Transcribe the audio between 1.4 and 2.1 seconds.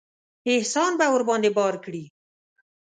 بار کړي.